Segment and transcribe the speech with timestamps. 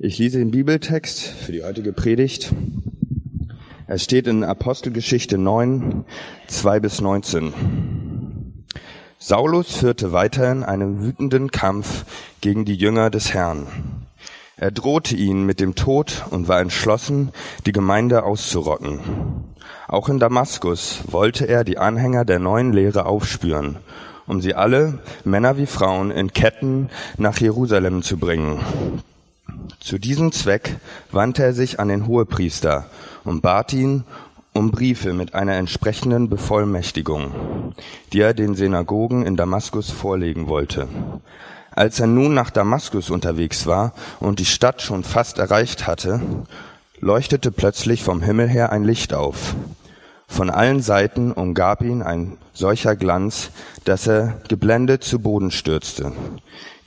[0.00, 2.54] Ich lese den Bibeltext für die heutige Predigt.
[3.88, 6.04] Er steht in Apostelgeschichte 9,
[6.46, 7.52] 2 bis 19.
[9.18, 12.04] Saulus führte weiterhin einen wütenden Kampf
[12.40, 13.66] gegen die Jünger des Herrn.
[14.56, 17.32] Er drohte ihnen mit dem Tod und war entschlossen,
[17.66, 19.00] die Gemeinde auszurotten.
[19.88, 23.78] Auch in Damaskus wollte er die Anhänger der neuen Lehre aufspüren,
[24.28, 28.60] um sie alle, Männer wie Frauen, in Ketten nach Jerusalem zu bringen.
[29.80, 30.76] Zu diesem Zweck
[31.12, 32.86] wandte er sich an den Hohepriester
[33.24, 34.04] und bat ihn
[34.52, 37.74] um Briefe mit einer entsprechenden Bevollmächtigung,
[38.12, 40.88] die er den Synagogen in Damaskus vorlegen wollte.
[41.70, 46.20] Als er nun nach Damaskus unterwegs war und die Stadt schon fast erreicht hatte,
[46.98, 49.54] leuchtete plötzlich vom Himmel her ein Licht auf.
[50.26, 53.50] Von allen Seiten umgab ihn ein solcher Glanz,
[53.84, 56.12] dass er geblendet zu Boden stürzte.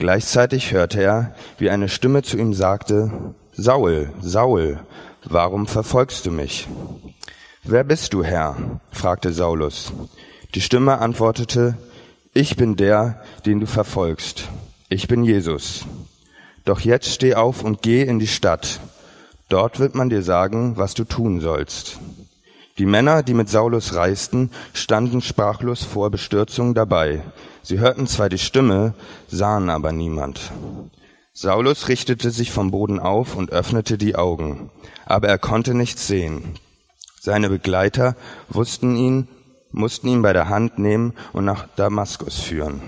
[0.01, 3.11] Gleichzeitig hörte er, wie eine Stimme zu ihm sagte,
[3.53, 4.79] Saul, Saul,
[5.25, 6.67] warum verfolgst du mich?
[7.61, 8.55] Wer bist du, Herr?
[8.91, 9.93] fragte Saulus.
[10.55, 11.77] Die Stimme antwortete,
[12.33, 14.49] ich bin der, den du verfolgst.
[14.89, 15.85] Ich bin Jesus.
[16.65, 18.79] Doch jetzt steh auf und geh in die Stadt.
[19.49, 21.99] Dort wird man dir sagen, was du tun sollst.
[22.81, 27.21] Die Männer, die mit Saulus reisten, standen sprachlos vor Bestürzung dabei.
[27.61, 28.95] Sie hörten zwar die Stimme,
[29.27, 30.51] sahen aber niemand.
[31.31, 34.71] Saulus richtete sich vom Boden auf und öffnete die Augen,
[35.05, 36.55] aber er konnte nichts sehen.
[37.19, 38.15] Seine Begleiter
[38.49, 39.27] wussten ihn,
[39.69, 42.81] mussten ihn bei der Hand nehmen und nach Damaskus führen.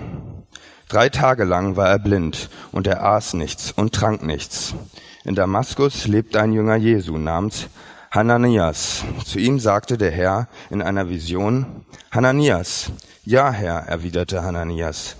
[0.88, 4.74] Drei Tage lang war er blind und er aß nichts und trank nichts.
[5.22, 7.68] In Damaskus lebte ein Jünger Jesu namens
[8.14, 9.04] Hananias.
[9.24, 12.92] Zu ihm sagte der Herr in einer Vision, Hananias.
[13.24, 15.16] Ja, Herr, erwiderte Hananias.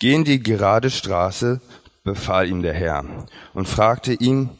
[0.00, 1.60] Geh in die gerade Straße,
[2.02, 3.04] befahl ihm der Herr,
[3.52, 4.50] und fragte ihn,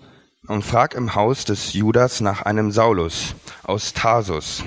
[0.46, 4.62] und frag im Haus des Judas nach einem Saulus aus Tarsus.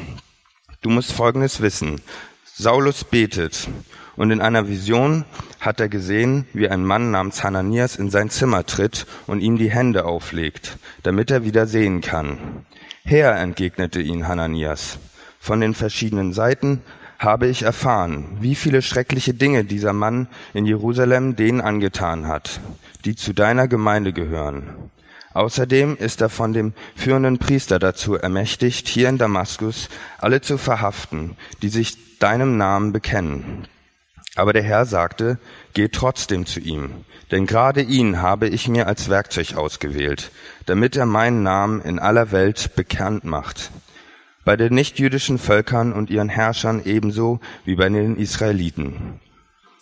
[0.82, 2.02] Du musst Folgendes wissen.
[2.44, 3.70] Saulus betet
[4.18, 5.24] und in einer Vision
[5.62, 9.72] hat er gesehen, wie ein Mann namens Hananias in sein Zimmer tritt und ihm die
[9.72, 12.66] Hände auflegt, damit er wieder sehen kann.
[13.10, 15.00] Herr, entgegnete ihn Hananias,
[15.40, 16.82] von den verschiedenen Seiten
[17.20, 22.60] habe ich erfahren, wie viele schreckliche Dinge dieser Mann in Jerusalem denen angetan hat,
[23.06, 24.92] die zu deiner Gemeinde gehören.
[25.34, 31.38] Außerdem ist er von dem führenden Priester dazu ermächtigt, hier in Damaskus alle zu verhaften,
[31.62, 33.70] die sich deinem Namen bekennen.
[34.38, 35.40] Aber der Herr sagte,
[35.74, 36.92] geh trotzdem zu ihm,
[37.32, 40.30] denn gerade ihn habe ich mir als Werkzeug ausgewählt,
[40.68, 43.72] damit er meinen Namen in aller Welt bekannt macht.
[44.46, 49.20] Bei den nichtjüdischen Völkern und ihren Herrschern ebenso wie bei den Israeliten.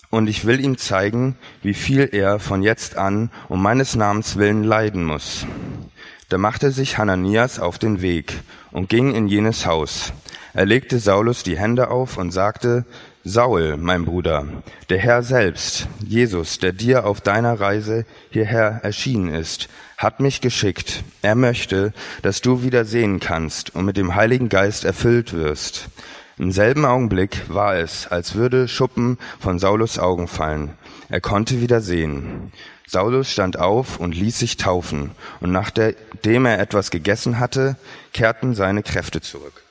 [0.09, 4.63] Und ich will ihm zeigen, wie viel er von jetzt an um meines Namens willen
[4.63, 5.45] leiden muss.
[6.29, 8.39] Da machte sich Hananias auf den Weg
[8.71, 10.13] und ging in jenes Haus.
[10.53, 12.85] Er legte Saulus die Hände auf und sagte,
[13.27, 14.45] Saul, mein Bruder,
[14.89, 21.03] der Herr selbst, Jesus, der dir auf deiner Reise hierher erschienen ist, hat mich geschickt.
[21.23, 21.91] Er möchte,
[22.21, 25.87] dass du wieder sehen kannst und mit dem Heiligen Geist erfüllt wirst.
[26.37, 30.73] Im selben Augenblick war es, als würde Schuppen von Saulus Augen fallen.
[31.09, 32.51] Er konnte wieder sehen.
[32.85, 35.09] Saulus stand auf und ließ sich taufen,
[35.39, 37.75] und nachdem er etwas gegessen hatte,
[38.13, 39.64] kehrten seine Kräfte zurück.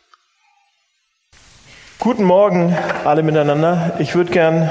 [2.04, 2.76] Guten Morgen
[3.06, 3.92] alle miteinander.
[3.98, 4.70] Ich würde gern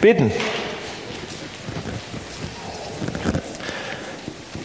[0.00, 0.32] beten.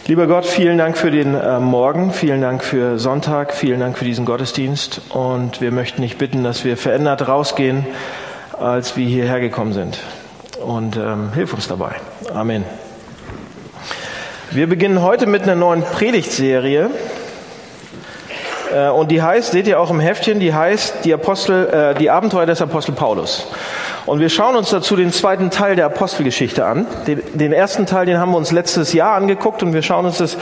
[0.06, 4.06] Lieber Gott, vielen Dank für den äh, Morgen, vielen Dank für Sonntag, vielen Dank für
[4.06, 7.84] diesen Gottesdienst und wir möchten dich bitten, dass wir verändert rausgehen,
[8.58, 9.98] als wir hierher gekommen sind.
[10.64, 11.96] Und ähm, hilf uns dabei.
[12.32, 12.64] Amen.
[14.50, 16.88] Wir beginnen heute mit einer neuen Predigtserie
[18.90, 22.46] und die heißt, seht ihr auch im Heftchen, die heißt die Apostel, äh, die Abenteuer
[22.46, 23.46] des Apostel Paulus.
[24.06, 26.86] Und wir schauen uns dazu den zweiten Teil der Apostelgeschichte an.
[27.06, 30.18] Den, den ersten Teil, den haben wir uns letztes Jahr angeguckt und wir schauen uns
[30.18, 30.36] das,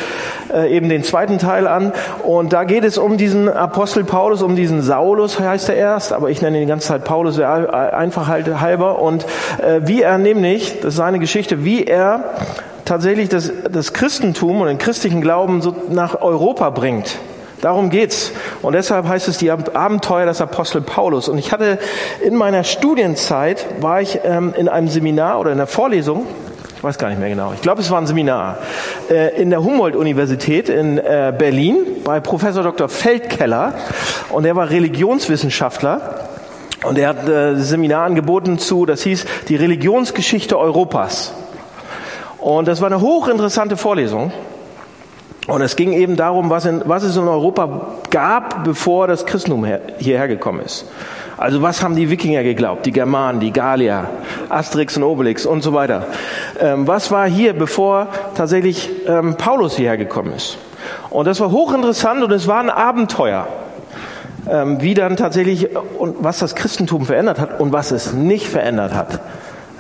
[0.52, 1.92] äh, eben den zweiten Teil an.
[2.22, 6.31] Und da geht es um diesen Apostel Paulus, um diesen Saulus heißt er erst, aber
[6.31, 9.00] ich nenne ihn die ganze Zeit Paulus, einfach halt halber.
[9.00, 9.24] Und
[9.58, 12.34] äh, wie er nämlich, das ist seine Geschichte, wie er
[12.84, 17.19] tatsächlich das, das Christentum und den christlichen Glauben so nach Europa bringt.
[17.60, 18.32] Darum geht's.
[18.62, 21.28] Und deshalb heißt es die Abenteuer des Apostel Paulus.
[21.28, 21.78] Und ich hatte
[22.22, 26.26] in meiner Studienzeit, war ich ähm, in einem Seminar oder in einer Vorlesung,
[26.76, 28.58] ich weiß gar nicht mehr genau, ich glaube es war ein Seminar,
[29.10, 32.88] äh, in der Humboldt-Universität in äh, Berlin bei Professor Dr.
[32.88, 33.75] Feldkeller.
[34.31, 36.28] Und er war Religionswissenschaftler.
[36.84, 41.34] Und er hat äh, Seminar angeboten zu, das hieß die Religionsgeschichte Europas.
[42.38, 44.31] Und das war eine hochinteressante Vorlesung.
[45.48, 49.64] Und es ging eben darum, was, in, was es in Europa gab, bevor das Christentum
[49.64, 50.84] her, hierher gekommen ist.
[51.38, 54.10] Also was haben die Wikinger geglaubt, die Germanen, die Gallier,
[54.50, 56.06] Asterix und Obelix und so weiter.
[56.60, 60.58] Ähm, was war hier, bevor tatsächlich ähm, Paulus hierher gekommen ist?
[61.08, 63.48] Und das war hochinteressant und es war ein Abenteuer,
[64.50, 68.92] ähm, wie dann tatsächlich und was das Christentum verändert hat und was es nicht verändert
[68.92, 69.20] hat.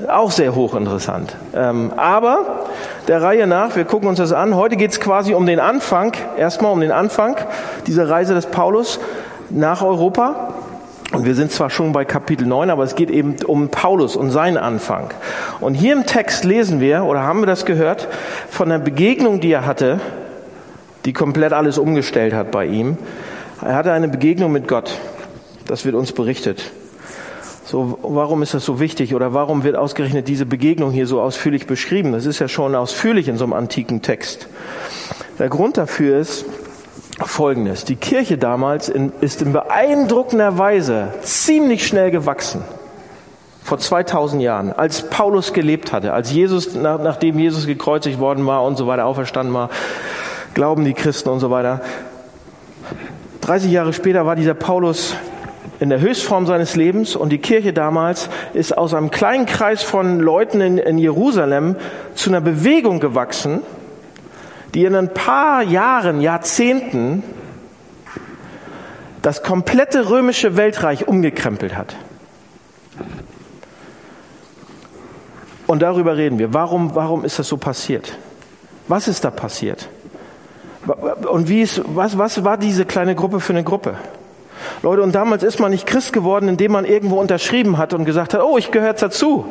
[0.06, 1.34] Auch sehr hochinteressant.
[1.54, 2.66] Ähm, aber
[3.08, 4.54] der Reihe nach, wir gucken uns das an.
[4.54, 7.36] Heute geht es quasi um den Anfang, erstmal um den Anfang
[7.86, 9.00] dieser Reise des Paulus
[9.50, 10.54] nach Europa.
[11.12, 14.30] Und wir sind zwar schon bei Kapitel 9, aber es geht eben um Paulus und
[14.30, 15.10] seinen Anfang.
[15.58, 18.08] Und hier im Text lesen wir, oder haben wir das gehört,
[18.50, 20.00] von der Begegnung, die er hatte,
[21.06, 22.98] die komplett alles umgestellt hat bei ihm.
[23.62, 24.92] Er hatte eine Begegnung mit Gott.
[25.66, 26.70] Das wird uns berichtet.
[27.70, 31.66] So, warum ist das so wichtig oder warum wird ausgerechnet diese Begegnung hier so ausführlich
[31.66, 32.12] beschrieben?
[32.12, 34.48] Das ist ja schon ausführlich in so einem antiken Text.
[35.38, 36.46] Der Grund dafür ist
[37.20, 37.84] Folgendes.
[37.84, 42.62] Die Kirche damals in, ist in beeindruckender Weise ziemlich schnell gewachsen.
[43.62, 48.64] Vor 2000 Jahren, als Paulus gelebt hatte, als Jesus, nach, nachdem Jesus gekreuzigt worden war
[48.64, 49.68] und so weiter, auferstanden war,
[50.54, 51.82] glauben die Christen und so weiter.
[53.42, 55.14] 30 Jahre später war dieser Paulus
[55.80, 60.18] in der Höchstform seines Lebens und die Kirche damals ist aus einem kleinen Kreis von
[60.20, 61.76] Leuten in, in Jerusalem
[62.14, 63.62] zu einer Bewegung gewachsen,
[64.74, 67.22] die in ein paar Jahren, Jahrzehnten
[69.22, 71.96] das komplette römische Weltreich umgekrempelt hat.
[75.66, 76.54] Und darüber reden wir.
[76.54, 78.16] Warum, warum ist das so passiert?
[78.88, 79.88] Was ist da passiert?
[81.30, 83.96] Und wie ist, was, was war diese kleine Gruppe für eine Gruppe?
[84.82, 88.34] Leute, und damals ist man nicht Christ geworden, indem man irgendwo unterschrieben hat und gesagt
[88.34, 89.46] hat, oh, ich gehöre dazu.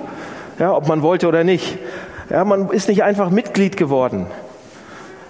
[0.59, 1.77] Ja, ob man wollte oder nicht.
[2.29, 4.27] Ja, man ist nicht einfach Mitglied geworden,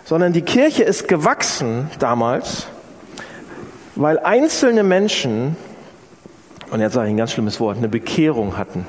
[0.06, 2.68] sondern die Kirche ist gewachsen damals,
[3.95, 5.56] weil einzelne Menschen,
[6.71, 8.88] und jetzt sage ich ein ganz schlimmes Wort, eine Bekehrung hatten.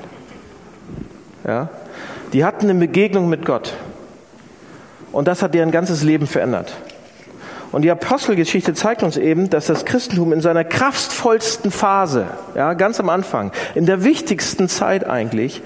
[1.45, 1.69] Ja,
[2.33, 3.73] die hatten eine Begegnung mit Gott.
[5.11, 6.73] Und das hat deren ganzes Leben verändert.
[7.71, 12.99] Und die Apostelgeschichte zeigt uns eben, dass das Christentum in seiner kraftvollsten Phase, ja, ganz
[12.99, 15.61] am Anfang, in der wichtigsten Zeit eigentlich,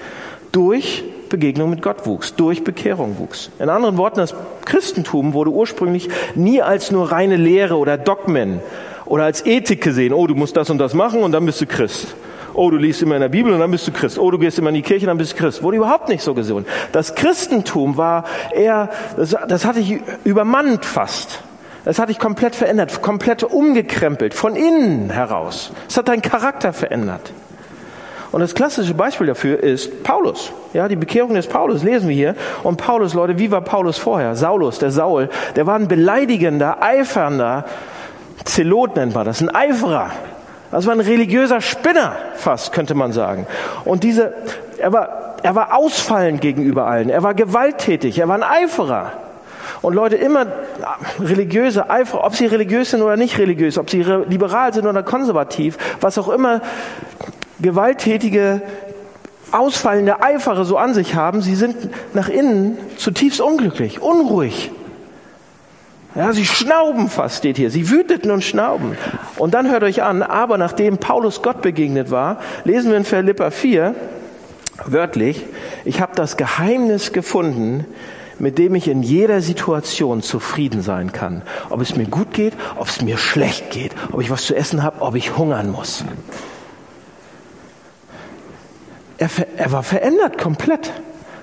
[0.52, 3.50] durch Begegnung mit Gott wuchs, durch Bekehrung wuchs.
[3.58, 4.34] In anderen Worten, das
[4.66, 8.60] Christentum wurde ursprünglich nie als nur reine Lehre oder Dogmen
[9.06, 10.12] oder als Ethik gesehen.
[10.12, 12.14] Oh, du musst das und das machen und dann bist du Christ.
[12.52, 14.16] Oh, du liest immer in der Bibel und dann bist du Christ.
[14.16, 15.62] Oh, du gehst immer in die Kirche und dann bist du Christ.
[15.62, 16.66] Wurde überhaupt nicht so gesehen.
[16.92, 18.24] Das Christentum war
[18.54, 21.40] eher, das, das hatte ich übermannt fast.
[21.84, 25.72] Es hat dich komplett verändert, komplett umgekrempelt, von innen heraus.
[25.88, 27.32] Es hat deinen Charakter verändert.
[28.32, 30.50] Und das klassische Beispiel dafür ist Paulus.
[30.72, 32.34] Ja, die Bekehrung des Paulus lesen wir hier.
[32.64, 34.34] Und Paulus, Leute, wie war Paulus vorher?
[34.34, 37.64] Saulus, der Saul, der war ein beleidigender, eifernder
[38.44, 40.10] Zelot nennt man das, ein Eiferer.
[40.70, 43.46] Das war ein religiöser Spinner, fast, könnte man sagen.
[43.84, 44.34] Und diese,
[44.78, 47.10] er war, er war ausfallend gegenüber allen.
[47.10, 48.18] Er war gewalttätig.
[48.18, 49.12] Er war ein Eiferer.
[49.82, 50.46] Und Leute immer
[51.20, 55.76] religiöse Eifer, ob sie religiös sind oder nicht religiös, ob sie liberal sind oder konservativ,
[56.00, 56.60] was auch immer
[57.60, 58.62] gewalttätige,
[59.52, 61.76] ausfallende Eifere so an sich haben, sie sind
[62.12, 64.72] nach innen zutiefst unglücklich, unruhig.
[66.14, 67.70] Ja, sie schnauben fast, steht hier.
[67.70, 68.96] Sie wüteten und schnauben.
[69.36, 73.50] Und dann hört euch an, aber nachdem Paulus Gott begegnet war, lesen wir in Philippa
[73.50, 73.96] 4,
[74.86, 75.44] wörtlich,
[75.84, 77.84] ich habe das Geheimnis gefunden,
[78.38, 81.42] mit dem ich in jeder Situation zufrieden sein kann.
[81.70, 84.82] Ob es mir gut geht, ob es mir schlecht geht, ob ich was zu essen
[84.82, 86.04] habe, ob ich hungern muss.
[89.18, 90.90] Er, er war verändert komplett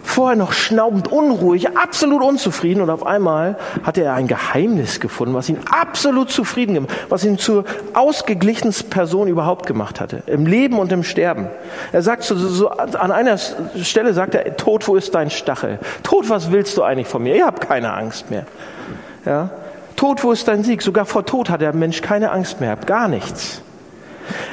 [0.03, 5.49] vorher noch schnaubend unruhig, absolut unzufrieden und auf einmal hatte er ein Geheimnis gefunden, was
[5.49, 10.91] ihn absolut zufrieden gemacht, was ihn zur ausgeglichensten Person überhaupt gemacht hatte, im Leben und
[10.91, 11.47] im Sterben.
[11.91, 15.79] Er sagt so, so an einer Stelle sagt er, Tod, wo ist dein Stachel?
[16.03, 17.35] Tod, was willst du eigentlich von mir?
[17.35, 18.45] Ich habe keine Angst mehr.
[19.25, 19.49] Ja?
[19.95, 20.81] Tod, wo ist dein Sieg?
[20.81, 23.61] Sogar vor Tod hat der Mensch keine Angst mehr, gar nichts.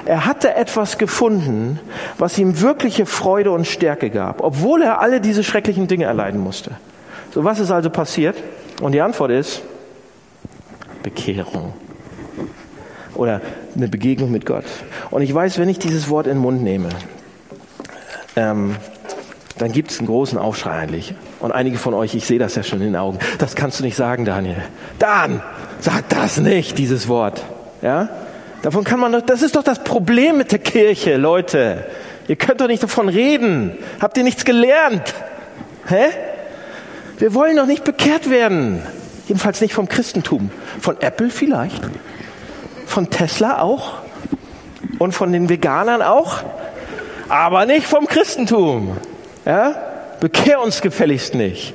[0.05, 1.79] Er hatte etwas gefunden,
[2.19, 6.73] was ihm wirkliche Freude und Stärke gab, obwohl er alle diese schrecklichen Dinge erleiden musste.
[7.33, 8.37] So, was ist also passiert?
[8.81, 9.63] Und die Antwort ist
[11.03, 11.75] Bekehrung
[13.15, 13.41] oder
[13.77, 14.65] eine Begegnung mit Gott.
[15.11, 16.89] Und ich weiß, wenn ich dieses Wort in den Mund nehme,
[18.37, 18.77] ähm,
[19.59, 21.15] dann gibt es einen großen Aufschrei eigentlich.
[21.41, 23.19] Und einige von euch, ich sehe das ja schon in den Augen.
[23.39, 24.63] Das kannst du nicht sagen, Daniel.
[24.99, 25.43] Dan,
[25.81, 27.45] sag das nicht, dieses Wort.
[27.83, 28.09] Ja?
[28.63, 31.85] Davon kann man doch, das ist doch das Problem mit der Kirche, Leute.
[32.27, 33.79] Ihr könnt doch nicht davon reden.
[34.01, 35.15] Habt ihr nichts gelernt?
[35.87, 36.07] Hä?
[37.19, 38.83] Wir wollen doch nicht bekehrt werden.
[39.27, 40.51] Jedenfalls nicht vom Christentum.
[40.81, 41.83] Von Apple vielleicht.
[42.87, 43.95] Von Tesla auch.
[44.99, 46.43] Und von den Veganern auch.
[47.29, 48.97] Aber nicht vom Christentum.
[49.45, 49.75] Ja?
[50.21, 51.75] Bekehr uns gefälligst nicht.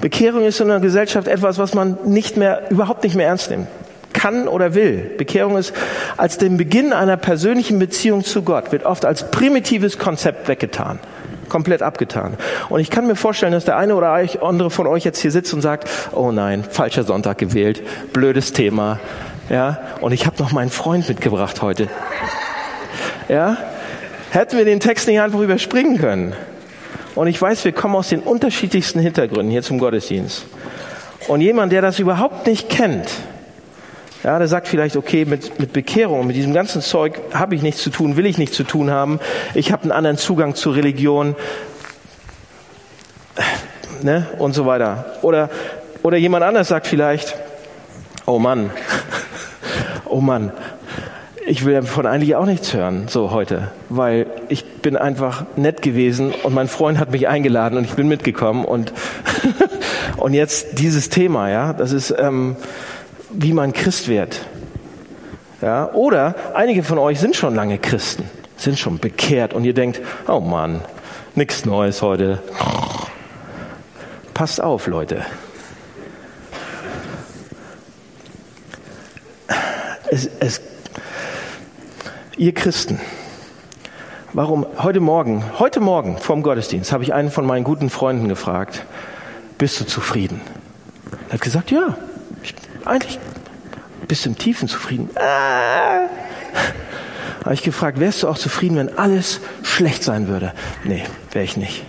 [0.00, 3.66] Bekehrung ist in einer Gesellschaft etwas, was man nicht mehr, überhaupt nicht mehr ernst nimmt.
[4.18, 5.12] Kann oder will.
[5.16, 5.72] Bekehrung ist
[6.16, 10.98] als den Beginn einer persönlichen Beziehung zu Gott, wird oft als primitives Konzept weggetan
[11.48, 12.36] komplett abgetan.
[12.68, 15.54] Und ich kann mir vorstellen, dass der eine oder andere von euch jetzt hier sitzt
[15.54, 17.80] und sagt, oh nein, falscher Sonntag gewählt,
[18.12, 19.00] blödes Thema.
[19.48, 21.88] Ja, und ich habe noch meinen Freund mitgebracht heute.
[23.30, 23.56] Ja,
[24.28, 26.34] hätten wir den Text nicht einfach überspringen können.
[27.14, 30.44] Und ich weiß, wir kommen aus den unterschiedlichsten Hintergründen hier zum Gottesdienst.
[31.28, 33.08] Und jemand, der das überhaupt nicht kennt,
[34.24, 37.82] ja, der sagt vielleicht, okay, mit, mit Bekehrung, mit diesem ganzen Zeug habe ich nichts
[37.82, 39.20] zu tun, will ich nichts zu tun haben.
[39.54, 41.36] Ich habe einen anderen Zugang zur Religion
[44.02, 45.16] ne, und so weiter.
[45.22, 45.50] Oder,
[46.02, 47.36] oder jemand anders sagt vielleicht,
[48.26, 48.70] oh Mann,
[50.04, 50.52] oh Mann,
[51.46, 56.34] ich will davon eigentlich auch nichts hören, so heute, weil ich bin einfach nett gewesen
[56.42, 58.92] und mein Freund hat mich eingeladen und ich bin mitgekommen und,
[60.16, 62.56] und jetzt dieses Thema, ja, das ist, ähm,
[63.30, 64.46] wie man Christ wird.
[65.60, 68.24] Ja, oder einige von euch sind schon lange Christen,
[68.56, 70.82] sind schon bekehrt und ihr denkt, oh Mann,
[71.34, 72.42] nichts Neues heute.
[74.34, 75.26] Passt auf, Leute.
[80.10, 80.60] Es, es,
[82.36, 83.00] ihr Christen,
[84.32, 88.84] warum heute Morgen, heute Morgen vorm Gottesdienst habe ich einen von meinen guten Freunden gefragt,
[89.58, 90.40] bist du zufrieden?
[91.28, 91.96] Er hat gesagt, ja,
[92.88, 93.18] eigentlich
[94.08, 95.10] bist du im Tiefen zufrieden.
[95.16, 96.08] Ah.
[97.44, 100.52] Habe ich gefragt, wärst du auch zufrieden, wenn alles schlecht sein würde?
[100.84, 101.84] Nee, wäre ich nicht.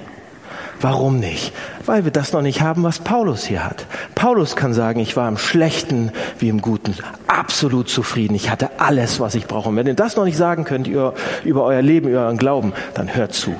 [0.81, 1.51] Warum nicht?
[1.85, 3.85] Weil wir das noch nicht haben, was Paulus hier hat.
[4.15, 6.95] Paulus kann sagen, ich war im Schlechten wie im Guten
[7.27, 8.35] absolut zufrieden.
[8.35, 9.69] Ich hatte alles, was ich brauche.
[9.69, 12.73] Und wenn ihr das noch nicht sagen könnt über, über euer Leben, über euren Glauben,
[12.93, 13.55] dann hört zu.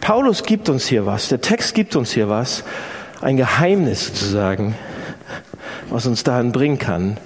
[0.00, 1.28] Paulus gibt uns hier was.
[1.28, 2.64] Der Text gibt uns hier was.
[3.20, 4.74] Ein Geheimnis sozusagen
[5.92, 7.18] was uns dahin bringen kann,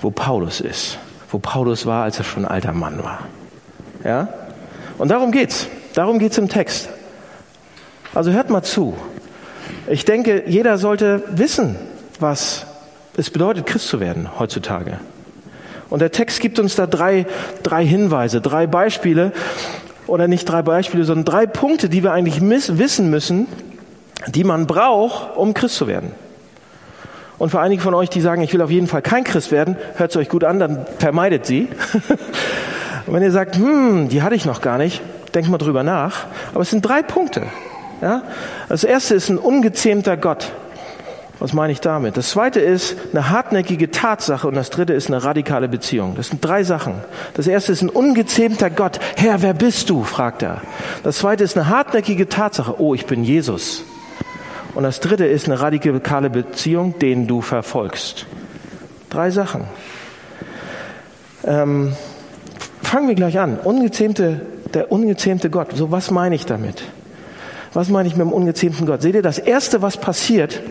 [0.00, 0.98] wo Paulus ist,
[1.30, 3.20] wo Paulus war, als er schon ein alter Mann war.
[4.04, 4.28] Ja?
[4.98, 5.66] Und darum geht's.
[5.94, 6.88] Darum geht's im Text.
[8.14, 8.94] Also hört mal zu.
[9.88, 11.76] Ich denke, jeder sollte wissen,
[12.20, 12.66] was
[13.16, 14.98] es bedeutet, Christ zu werden heutzutage.
[15.90, 17.26] Und der Text gibt uns da drei,
[17.62, 19.32] drei Hinweise, drei Beispiele,
[20.06, 23.46] oder nicht drei Beispiele, sondern drei Punkte, die wir eigentlich wissen müssen,
[24.28, 26.12] die man braucht, um Christ zu werden.
[27.38, 29.76] Und für einige von euch, die sagen, ich will auf jeden Fall kein Christ werden,
[29.96, 31.68] hört es euch gut an, dann vermeidet sie.
[33.06, 35.02] Und wenn ihr sagt, hm, die hatte ich noch gar nicht,
[35.34, 36.26] denkt mal drüber nach.
[36.52, 37.42] Aber es sind drei Punkte.
[38.00, 38.22] Ja?
[38.68, 40.52] Das erste ist ein ungezähmter Gott.
[41.38, 42.16] Was meine ich damit?
[42.16, 46.14] Das zweite ist eine hartnäckige Tatsache und das dritte ist eine radikale Beziehung.
[46.14, 46.94] Das sind drei Sachen.
[47.34, 49.00] Das erste ist ein ungezähmter Gott.
[49.16, 50.04] Herr, wer bist du?
[50.04, 50.60] fragt er.
[51.02, 52.80] Das zweite ist eine hartnäckige Tatsache.
[52.80, 53.82] Oh, ich bin Jesus.
[54.74, 58.26] Und das dritte ist eine radikale Beziehung, den du verfolgst.
[59.10, 59.64] Drei Sachen.
[61.44, 61.92] Ähm,
[62.82, 63.58] fangen wir gleich an.
[63.58, 64.40] Ungezähmte,
[64.72, 65.68] der ungezähmte Gott.
[65.74, 66.82] So, was meine ich damit?
[67.74, 69.02] Was meine ich mit dem ungezähmten Gott?
[69.02, 70.62] Seht ihr, das erste, was passiert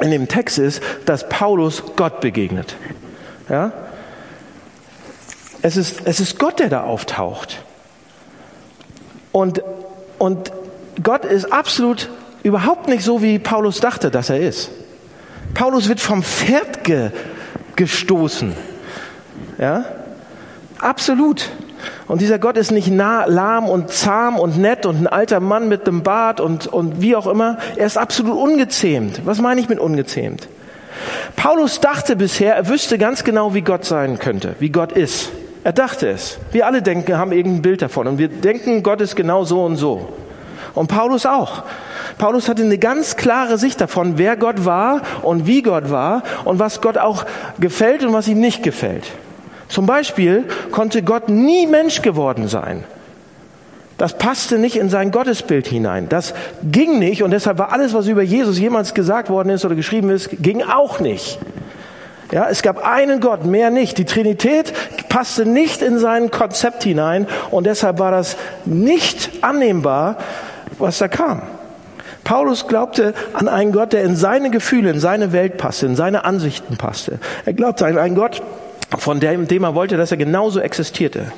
[0.00, 2.76] in dem Text ist, dass Paulus Gott begegnet.
[3.48, 3.72] Ja?
[5.62, 7.62] Es ist, es ist Gott, der da auftaucht.
[9.32, 9.62] Und,
[10.18, 10.52] und
[11.02, 12.08] Gott ist absolut
[12.48, 14.70] überhaupt nicht so, wie Paulus dachte, dass er ist.
[15.54, 17.10] Paulus wird vom Pferd ge
[17.76, 18.54] gestoßen.
[19.58, 19.84] Ja?
[20.80, 21.48] Absolut.
[22.08, 25.68] Und dieser Gott ist nicht nah, lahm und zahm und nett und ein alter Mann
[25.68, 27.58] mit einem Bart und, und wie auch immer.
[27.76, 29.24] Er ist absolut ungezähmt.
[29.24, 30.48] Was meine ich mit ungezähmt?
[31.36, 35.30] Paulus dachte bisher, er wüsste ganz genau, wie Gott sein könnte, wie Gott ist.
[35.62, 36.38] Er dachte es.
[36.50, 38.08] Wir alle denken, haben irgendein Bild davon.
[38.08, 40.08] Und wir denken, Gott ist genau so und so.
[40.74, 41.62] Und Paulus auch.
[42.18, 46.58] Paulus hatte eine ganz klare Sicht davon, wer Gott war und wie Gott war und
[46.58, 47.24] was Gott auch
[47.60, 49.04] gefällt und was ihm nicht gefällt.
[49.68, 52.84] Zum Beispiel konnte Gott nie Mensch geworden sein.
[53.98, 56.08] Das passte nicht in sein Gottesbild hinein.
[56.08, 56.32] Das
[56.62, 60.10] ging nicht und deshalb war alles, was über Jesus jemals gesagt worden ist oder geschrieben
[60.10, 61.38] ist, ging auch nicht.
[62.30, 63.98] Ja, es gab einen Gott, mehr nicht.
[63.98, 64.72] Die Trinität
[65.08, 70.18] passte nicht in sein Konzept hinein und deshalb war das nicht annehmbar,
[70.78, 71.42] was da kam.
[72.28, 76.26] Paulus glaubte an einen Gott, der in seine Gefühle, in seine Welt passte, in seine
[76.26, 77.20] Ansichten passte.
[77.46, 78.42] Er glaubte an einen Gott,
[78.98, 81.32] von dem, dem er wollte, dass er genauso existierte.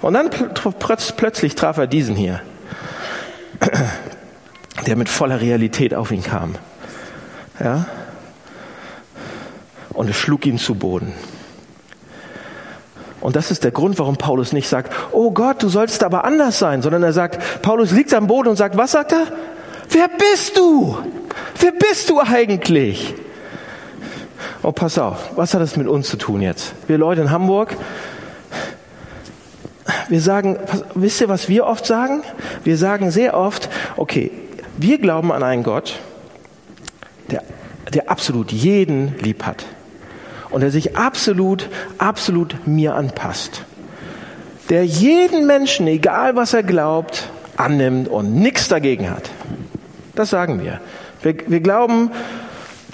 [0.00, 2.40] Und dann plötzlich traf er diesen hier,
[4.86, 6.54] der mit voller Realität auf ihn kam.
[7.62, 7.84] Ja?
[9.92, 11.12] und es schlug ihn zu Boden.
[13.20, 16.58] Und das ist der Grund, warum Paulus nicht sagt, oh Gott, du sollst aber anders
[16.58, 19.26] sein, sondern er sagt, Paulus liegt am Boden und sagt, was sagt er?
[19.92, 20.96] Wer bist du?
[21.58, 23.14] Wer bist du eigentlich?
[24.62, 26.74] Oh, pass auf, was hat das mit uns zu tun jetzt?
[26.86, 27.76] Wir Leute in Hamburg,
[30.08, 30.58] wir sagen,
[30.94, 32.22] wisst ihr, was wir oft sagen?
[32.64, 34.30] Wir sagen sehr oft, okay,
[34.78, 35.98] wir glauben an einen Gott,
[37.30, 37.42] der,
[37.92, 39.66] der absolut jeden lieb hat
[40.50, 41.68] und der sich absolut,
[41.98, 43.64] absolut mir anpasst.
[44.70, 49.30] Der jeden Menschen, egal was er glaubt, annimmt und nichts dagegen hat.
[50.14, 50.80] Das sagen wir.
[51.22, 52.10] Wir, wir glauben,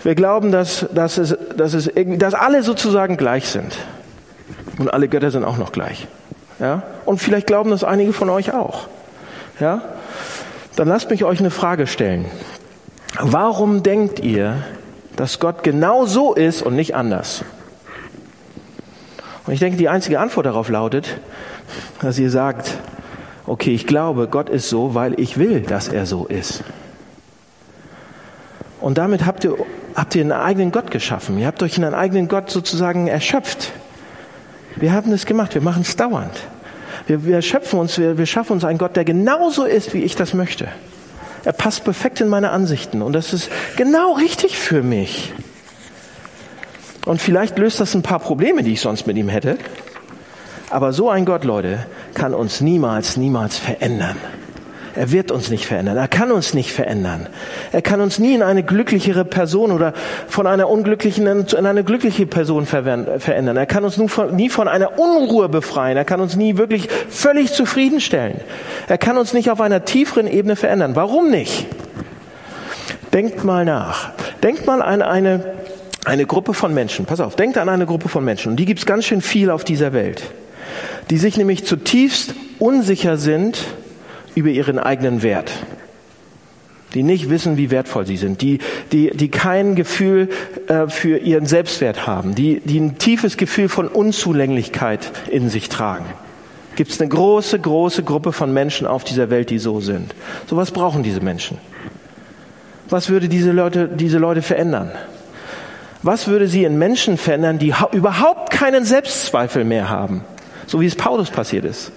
[0.02, 3.76] wir glauben, dass, dass, es, dass, es, dass alle sozusagen gleich sind.
[4.78, 6.06] Und alle Götter sind auch noch gleich.
[6.60, 6.82] Ja?
[7.04, 8.88] Und vielleicht glauben das einige von euch auch.
[9.60, 9.82] Ja?
[10.76, 12.26] Dann lasst mich euch eine Frage stellen.
[13.20, 14.62] Warum denkt ihr,
[15.18, 17.44] dass Gott genau so ist und nicht anders.
[19.44, 21.18] Und ich denke, die einzige Antwort darauf lautet,
[22.00, 22.78] dass ihr sagt,
[23.44, 26.62] okay, ich glaube, Gott ist so, weil ich will, dass er so ist.
[28.80, 29.56] Und damit habt ihr,
[29.94, 31.38] habt ihr einen eigenen Gott geschaffen.
[31.38, 33.73] Ihr habt euch in einen eigenen Gott sozusagen erschöpft.
[34.76, 36.32] Wir haben es gemacht, wir machen es dauernd.
[37.06, 40.14] Wir, wir erschöpfen uns, wir, wir schaffen uns einen Gott, der genauso ist, wie ich
[40.14, 40.68] das möchte.
[41.44, 45.32] Er passt perfekt in meine Ansichten und das ist genau richtig für mich.
[47.06, 49.56] Und vielleicht löst das ein paar Probleme, die ich sonst mit ihm hätte.
[50.70, 54.16] Aber so ein Gott, Leute, kann uns niemals, niemals verändern.
[54.95, 55.97] Er wird uns nicht verändern.
[55.97, 57.26] Er kann uns nicht verändern.
[57.73, 59.92] Er kann uns nie in eine glücklichere Person oder
[60.28, 63.57] von einer unglücklichen in eine glückliche Person verändern.
[63.57, 65.97] Er kann uns nie von einer Unruhe befreien.
[65.97, 68.40] Er kann uns nie wirklich völlig zufriedenstellen.
[68.88, 70.97] Er kann uns nicht auf einer tieferen Ebene verändern.
[70.97, 71.66] Warum nicht?
[73.12, 74.11] Denkt mal nach.
[74.42, 75.54] Denkt mal an eine,
[76.04, 77.07] eine Gruppe von Menschen.
[77.07, 78.50] Pass auf, denkt an eine Gruppe von Menschen.
[78.50, 80.22] Und die gibt es ganz schön viel auf dieser Welt.
[81.11, 83.59] Die sich nämlich zutiefst unsicher sind,
[84.38, 85.53] über ihren eigenen Wert,
[86.94, 88.59] die nicht wissen, wie wertvoll sie sind, die,
[88.92, 90.31] die, die kein Gefühl
[90.68, 96.07] äh, für ihren Selbstwert haben, die, die ein tiefes Gefühl von Unzulänglichkeit in sich tragen.
[96.77, 100.14] Gibt es eine große, große Gruppe von Menschen auf dieser Welt, die so sind.
[100.46, 101.59] So was brauchen diese Menschen?
[102.88, 104.92] Was würde diese Leute, diese Leute verändern?
[106.03, 110.22] Was würde sie in Menschen verändern, die überhaupt keinen Selbstzweifel mehr haben?
[110.66, 111.90] So wie es Paulus passiert ist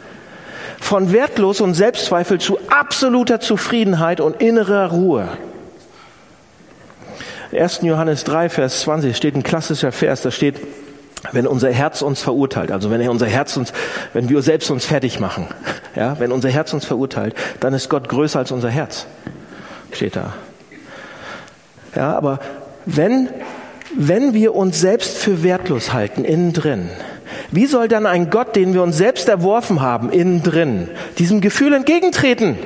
[0.82, 5.30] von wertlos und Selbstzweifel zu absoluter Zufriedenheit und innerer Ruhe.
[7.54, 7.82] 1.
[7.84, 10.56] Johannes 3, Vers 20 steht ein klassischer Vers, da steht,
[11.32, 13.72] wenn unser Herz uns verurteilt, also wenn unser Herz uns,
[14.14, 15.48] wenn wir selbst uns fertig machen,
[15.96, 19.06] ja, wenn unser Herz uns verurteilt, dann ist Gott größer als unser Herz.
[19.92, 20.34] Steht da.
[21.96, 22.40] Ja, aber
[22.86, 23.30] wenn,
[23.96, 26.90] wenn wir uns selbst für wertlos halten, innen drin,
[27.52, 30.88] wie soll dann ein Gott, den wir uns selbst erworfen haben, innen drin,
[31.18, 32.58] diesem Gefühl entgegentreten?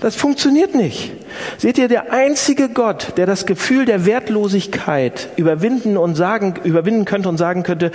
[0.00, 1.12] Das funktioniert nicht.
[1.58, 7.28] Seht ihr, der einzige Gott, der das Gefühl der Wertlosigkeit überwinden und sagen, überwinden könnte
[7.28, 7.92] und sagen könnte,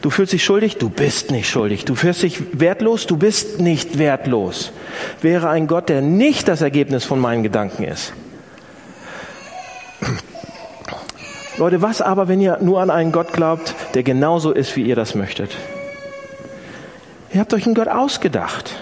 [0.00, 1.84] du fühlst dich schuldig, du bist nicht schuldig.
[1.84, 4.72] Du fühlst dich wertlos, du bist nicht wertlos.
[5.20, 8.14] Wäre ein Gott, der nicht das Ergebnis von meinen Gedanken ist.
[11.60, 14.96] Leute, was aber, wenn ihr nur an einen Gott glaubt, der genauso ist, wie ihr
[14.96, 15.54] das möchtet?
[17.34, 18.72] Ihr habt euch einen Gott ausgedacht.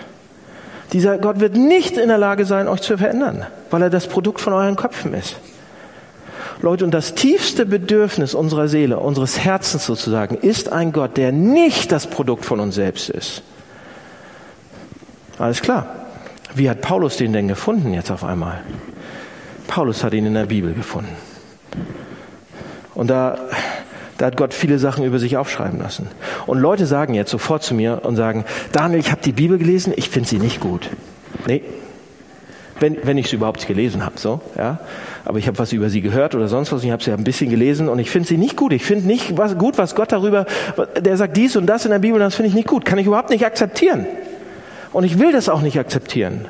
[0.93, 4.41] Dieser Gott wird nicht in der Lage sein, euch zu verändern, weil er das Produkt
[4.41, 5.35] von euren Köpfen ist.
[6.63, 11.91] Leute, und das tiefste Bedürfnis unserer Seele, unseres Herzens sozusagen, ist ein Gott, der nicht
[11.91, 13.43] das Produkt von uns selbst ist.
[15.41, 15.97] Alles klar.
[16.55, 18.61] Wie hat Paulus den denn gefunden jetzt auf einmal?
[19.67, 21.28] Paulus hat ihn in der Bibel gefunden.
[22.99, 23.39] Und da,
[24.19, 26.09] da hat Gott viele Sachen über sich aufschreiben lassen.
[26.49, 29.93] Und Leute sagen jetzt sofort zu mir und sagen, Daniel, ich habe die Bibel gelesen,
[29.95, 30.91] ich finde sie nicht gut.
[31.47, 31.63] Nee,
[32.81, 34.81] wenn, wenn ich sie überhaupt gelesen habe, so, ja.
[35.25, 36.83] Aber ich habe was über sie gehört oder sonst was.
[36.83, 38.73] Ich habe sie ein bisschen gelesen und ich finde sie nicht gut.
[38.73, 40.45] Ich finde nicht was, gut, was Gott darüber,
[41.01, 42.85] der sagt dies und das in der Bibel, das finde ich nicht gut.
[42.85, 44.07] Kann ich überhaupt nicht akzeptieren.
[44.93, 46.47] Und ich will das auch nicht akzeptieren.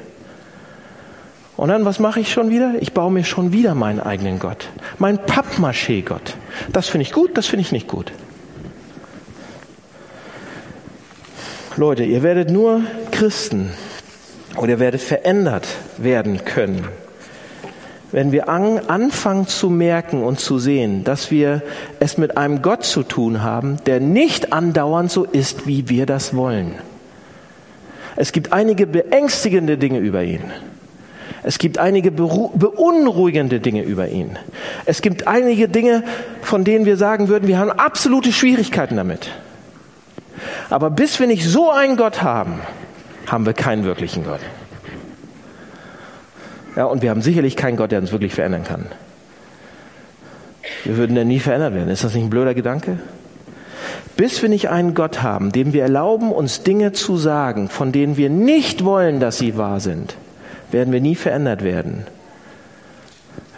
[1.59, 2.75] Und dann, was mache ich schon wieder?
[2.79, 4.69] Ich baue mir schon wieder meinen eigenen Gott.
[4.99, 6.37] Mein Pappmaché-Gott.
[6.73, 8.13] Das finde ich gut, das finde ich nicht gut.
[11.77, 13.73] Leute, ihr werdet nur Christen
[14.57, 15.67] oder ihr werdet verändert
[15.97, 16.87] werden können,
[18.13, 21.63] wenn wir an, anfangen zu merken und zu sehen, dass wir
[21.99, 26.37] es mit einem Gott zu tun haben, der nicht andauernd so ist, wie wir das
[26.37, 26.75] wollen.
[28.15, 30.53] Es gibt einige beängstigende Dinge über ihn.
[31.49, 34.39] Es gibt einige beunruhigende Dinge über ihn.
[34.85, 36.05] Es gibt einige Dinge,
[36.43, 39.31] von denen wir sagen würden, wir haben absolute Schwierigkeiten damit.
[40.69, 42.61] Aber bis wir nicht so einen Gott haben,
[43.29, 44.41] haben wir keinen wirklichen Gott.
[46.77, 48.85] Ja, und wir haben sicherlich keinen Gott, der uns wirklich verändern kann.
[50.85, 51.89] Wir würden ja nie verändert werden.
[51.89, 52.99] Ist das nicht ein blöder Gedanke?
[54.19, 58.19] Bis wir nicht einen Gott haben, dem wir erlauben, uns Dinge zu sagen, von denen
[58.19, 60.15] wir nicht wollen, dass sie wahr sind,
[60.71, 62.07] werden wir nie verändert werden.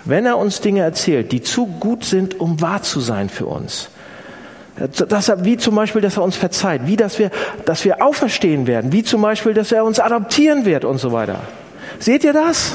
[0.05, 3.90] Wenn er uns Dinge erzählt, die zu gut sind, um wahr zu sein für uns,
[4.88, 7.31] dass er, wie zum Beispiel, dass er uns verzeiht, wie dass wir,
[7.66, 11.40] dass wir auferstehen werden, wie zum Beispiel, dass er uns adoptieren wird und so weiter.
[11.99, 12.75] Seht ihr das?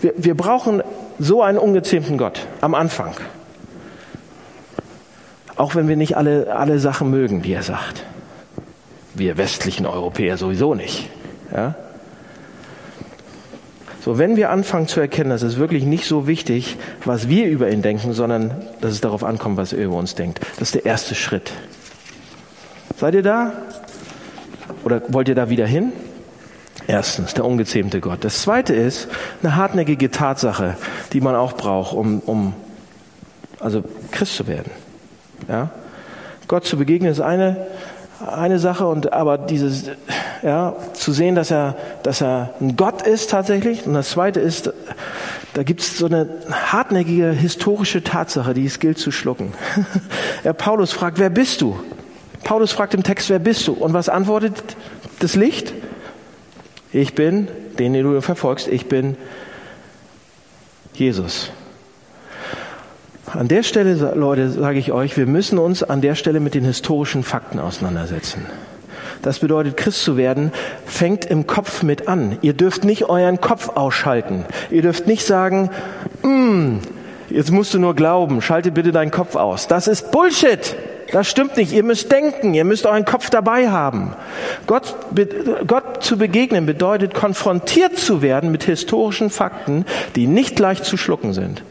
[0.00, 0.82] Wir, wir brauchen
[1.18, 3.14] so einen ungezähmten Gott am Anfang.
[5.56, 8.04] Auch wenn wir nicht alle, alle Sachen mögen, wie er sagt.
[9.12, 11.10] Wir westlichen Europäer sowieso nicht.
[11.54, 11.74] Ja?
[14.00, 17.70] So, wenn wir anfangen zu erkennen, dass es wirklich nicht so wichtig, was wir über
[17.70, 20.40] ihn denken, sondern dass es darauf ankommt, was er über uns denkt.
[20.58, 21.52] Das ist der erste Schritt.
[22.96, 23.52] Seid ihr da?
[24.84, 25.92] Oder wollt ihr da wieder hin?
[26.86, 28.24] Erstens, der ungezähmte Gott.
[28.24, 29.08] Das zweite ist
[29.42, 30.76] eine hartnäckige Tatsache,
[31.12, 32.54] die man auch braucht, um, um
[33.60, 34.70] also Christ zu werden.
[35.46, 35.70] Ja?
[36.48, 37.66] Gott zu begegnen ist eine,
[38.26, 39.90] eine Sache und aber dieses
[40.42, 44.72] ja zu sehen, dass er dass er ein Gott ist tatsächlich und das zweite ist
[45.54, 49.52] da gibt es so eine hartnäckige historische Tatsache, die es gilt zu schlucken.
[50.44, 51.78] ja, Paulus fragt, wer bist du?
[52.44, 53.72] Paulus fragt im Text, wer bist du?
[53.72, 54.76] Und was antwortet
[55.18, 55.74] das Licht?
[56.92, 57.48] Ich bin,
[57.78, 59.16] den, den du verfolgst, ich bin
[60.94, 61.50] Jesus.
[63.26, 66.64] An der Stelle, Leute, sage ich euch, wir müssen uns an der Stelle mit den
[66.64, 68.46] historischen Fakten auseinandersetzen.
[69.22, 70.52] Das bedeutet, Christ zu werden,
[70.86, 72.38] fängt im Kopf mit an.
[72.40, 74.44] Ihr dürft nicht euren Kopf ausschalten.
[74.70, 75.70] Ihr dürft nicht sagen,
[76.22, 76.78] mm,
[77.28, 79.66] jetzt musst du nur glauben, schalte bitte deinen Kopf aus.
[79.68, 80.74] Das ist Bullshit.
[81.12, 81.72] Das stimmt nicht.
[81.72, 84.14] Ihr müsst denken, ihr müsst euren Kopf dabei haben.
[84.66, 84.94] Gott,
[85.66, 89.84] Gott zu begegnen bedeutet, konfrontiert zu werden mit historischen Fakten,
[90.16, 91.62] die nicht leicht zu schlucken sind.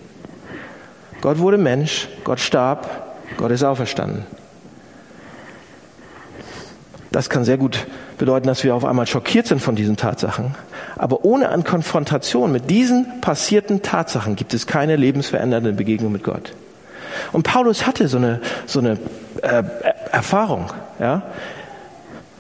[1.22, 3.08] Gott wurde Mensch, Gott starb,
[3.38, 4.26] Gott ist auferstanden.
[7.12, 10.54] Das kann sehr gut bedeuten, dass wir auf einmal schockiert sind von diesen Tatsachen.
[10.96, 16.54] Aber ohne eine Konfrontation mit diesen passierten Tatsachen gibt es keine lebensverändernde Begegnung mit Gott.
[17.32, 19.00] Und Paulus hatte so eine, so eine
[19.42, 19.64] äh,
[20.12, 20.72] Erfahrung.
[21.00, 21.24] Ja?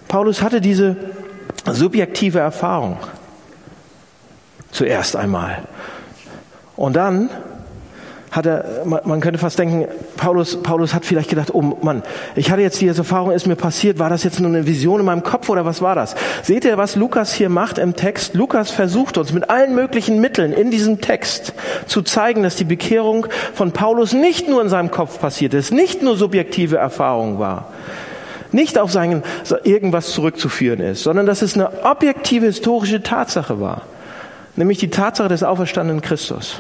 [0.07, 0.95] Paulus hatte diese
[1.65, 2.97] subjektive Erfahrung
[4.71, 5.63] zuerst einmal.
[6.75, 7.29] Und dann
[8.31, 12.03] hat er, man könnte fast denken, Paulus, Paulus hat vielleicht gedacht, oh Mann,
[12.35, 15.05] ich hatte jetzt diese Erfahrung, ist mir passiert, war das jetzt nur eine Vision in
[15.05, 16.15] meinem Kopf oder was war das?
[16.43, 18.35] Seht ihr, was Lukas hier macht im Text?
[18.35, 21.53] Lukas versucht uns mit allen möglichen Mitteln in diesem Text
[21.87, 26.03] zu zeigen, dass die Bekehrung von Paulus nicht nur in seinem Kopf passiert ist, nicht
[26.03, 27.73] nur subjektive Erfahrung war,
[28.51, 29.23] nicht auf sein
[29.63, 33.83] irgendwas zurückzuführen ist, sondern dass es eine objektive historische Tatsache war,
[34.55, 36.59] nämlich die Tatsache des auferstandenen Christus.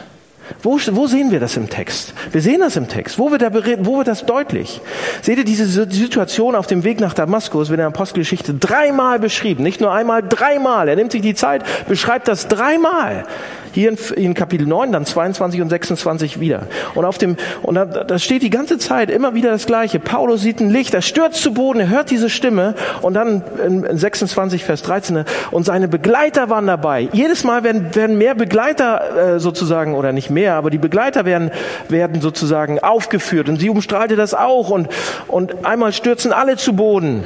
[0.61, 2.13] Wo, wo sehen wir das im Text?
[2.31, 3.19] Wir sehen das im Text.
[3.19, 4.81] Wo wird, da, wo wird das deutlich?
[5.21, 9.63] Seht ihr diese Situation auf dem Weg nach Damaskus, wird in der Apostelgeschichte dreimal beschrieben.
[9.63, 10.87] Nicht nur einmal, dreimal.
[10.89, 13.25] Er nimmt sich die Zeit, beschreibt das dreimal.
[13.73, 16.67] Hier in, in Kapitel 9, dann 22 und 26 wieder.
[16.95, 19.99] Und auf dem, und da, da steht die ganze Zeit immer wieder das Gleiche.
[19.99, 23.83] Paulus sieht ein Licht, er stürzt zu Boden, er hört diese Stimme und dann in,
[23.83, 27.09] in 26, Vers 13, und seine Begleiter waren dabei.
[27.11, 31.51] Jedes Mal werden, werden mehr Begleiter äh, sozusagen, oder nicht mehr, aber die Begleiter werden,
[31.87, 34.89] werden sozusagen aufgeführt und sie umstrahlte das auch und,
[35.27, 37.23] und einmal stürzen alle zu Boden.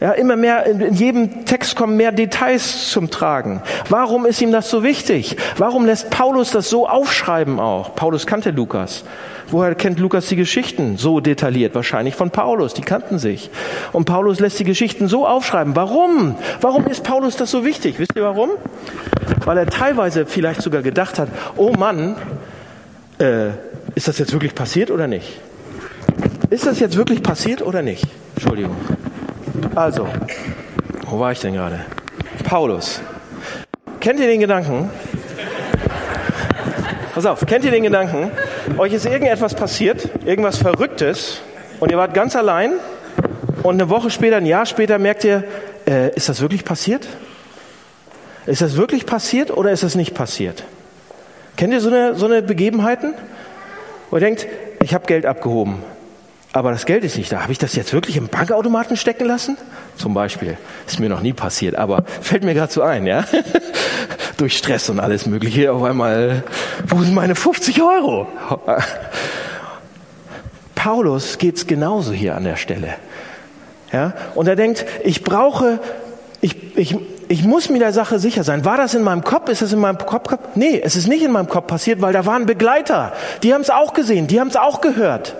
[0.00, 3.62] Ja, immer mehr, in jedem Text kommen mehr Details zum Tragen.
[3.88, 5.36] Warum ist ihm das so wichtig?
[5.56, 7.96] Warum lässt Paulus das so aufschreiben auch?
[7.96, 9.02] Paulus kannte Lukas.
[9.50, 11.74] Woher kennt Lukas die Geschichten so detailliert?
[11.74, 13.50] Wahrscheinlich von Paulus, die kannten sich.
[13.92, 15.74] Und Paulus lässt die Geschichten so aufschreiben.
[15.74, 16.36] Warum?
[16.60, 17.98] Warum ist Paulus das so wichtig?
[17.98, 18.50] Wisst ihr warum?
[19.46, 22.14] Weil er teilweise vielleicht sogar gedacht hat, oh Mann,
[23.18, 23.48] äh,
[23.96, 25.40] ist das jetzt wirklich passiert oder nicht?
[26.50, 28.06] Ist das jetzt wirklich passiert oder nicht?
[28.36, 28.76] Entschuldigung.
[29.74, 30.06] Also,
[31.06, 31.80] wo war ich denn gerade?
[32.44, 33.00] Paulus.
[34.00, 34.90] Kennt ihr den Gedanken?
[37.14, 38.30] Pass auf, kennt ihr den Gedanken?
[38.76, 41.40] Euch ist irgendetwas passiert, irgendwas Verrücktes
[41.80, 42.74] und ihr wart ganz allein
[43.62, 45.44] und eine Woche später, ein Jahr später merkt ihr,
[45.86, 47.06] äh, ist das wirklich passiert?
[48.46, 50.64] Ist das wirklich passiert oder ist das nicht passiert?
[51.56, 53.14] Kennt ihr so eine, so eine Begebenheiten?
[54.10, 54.46] Wo ihr denkt,
[54.82, 55.82] ich habe Geld abgehoben,
[56.52, 57.42] aber das Geld ist nicht da.
[57.42, 59.58] Habe ich das jetzt wirklich im Bankautomaten stecken lassen?
[59.96, 60.56] Zum Beispiel.
[60.86, 63.24] Ist mir noch nie passiert, aber fällt mir gerade so ein, ja?
[64.38, 66.44] durch Stress und alles Mögliche auf einmal,
[66.86, 68.28] wo sind meine 50 Euro?
[70.74, 72.94] Paulus geht's genauso hier an der Stelle.
[73.92, 74.14] Ja?
[74.34, 75.80] Und er denkt, ich brauche,
[76.40, 76.96] ich, ich,
[77.28, 78.64] ich muss mir der Sache sicher sein.
[78.64, 79.48] War das in meinem Kopf?
[79.50, 80.32] Ist das in meinem Kopf?
[80.54, 83.12] Nee, es ist nicht in meinem Kopf passiert, weil da waren Begleiter.
[83.42, 85.34] Die haben es auch gesehen, die haben es auch gehört.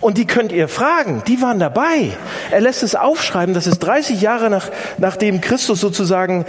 [0.00, 2.12] Und die könnt ihr fragen, die waren dabei.
[2.50, 6.44] Er lässt es aufschreiben, dass es 30 Jahre nach, nachdem Christus sozusagen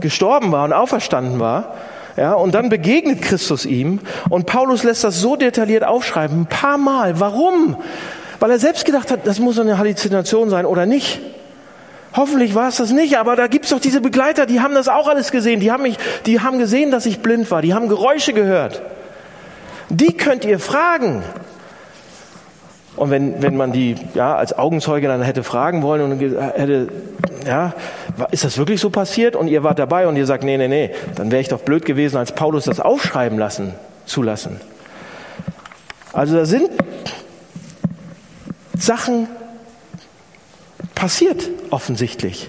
[0.00, 1.74] gestorben war und auferstanden war,
[2.16, 6.78] ja, und dann begegnet Christus ihm und Paulus lässt das so detailliert aufschreiben, ein paar
[6.78, 7.20] Mal.
[7.20, 7.76] Warum?
[8.40, 11.20] Weil er selbst gedacht hat, das muss eine Halluzination sein oder nicht.
[12.14, 15.08] Hoffentlich war es das nicht, aber da gibt's doch diese Begleiter, die haben das auch
[15.08, 15.60] alles gesehen.
[15.60, 17.60] Die haben mich, die haben gesehen, dass ich blind war.
[17.60, 18.80] Die haben Geräusche gehört.
[19.90, 21.22] Die könnt ihr fragen.
[22.96, 26.88] Und wenn, wenn man die ja, als Augenzeuge dann hätte fragen wollen und hätte,
[27.46, 27.74] ja,
[28.30, 29.36] ist das wirklich so passiert?
[29.36, 31.84] Und ihr wart dabei und ihr sagt, nee, nee, nee, dann wäre ich doch blöd
[31.84, 33.74] gewesen, als Paulus das aufschreiben lassen,
[34.06, 34.60] zulassen.
[36.14, 36.70] Also da sind
[38.78, 39.28] Sachen
[40.94, 42.48] passiert, offensichtlich.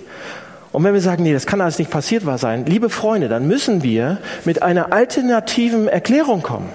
[0.71, 3.83] Und wenn wir sagen, nee, das kann alles nicht passiert sein, liebe Freunde, dann müssen
[3.83, 6.69] wir mit einer alternativen Erklärung kommen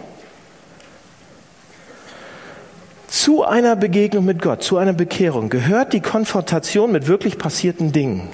[3.12, 8.30] zu einer Begegnung mit Gott, zu einer Bekehrung gehört die Konfrontation mit wirklich passierten Dingen.